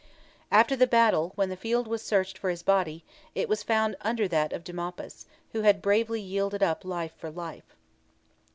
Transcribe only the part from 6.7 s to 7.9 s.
life for life.